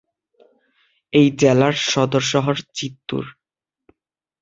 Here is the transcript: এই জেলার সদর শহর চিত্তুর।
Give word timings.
এই 1.13 1.27
জেলার 1.39 1.75
সদর 1.89 2.23
শহর 2.23 2.55
চিত্তুর। 2.73 3.25